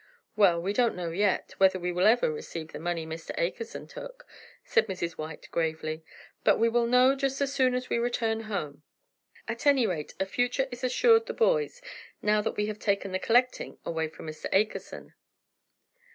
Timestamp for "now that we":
12.19-12.65